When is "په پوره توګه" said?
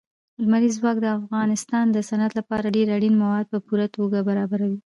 3.51-4.17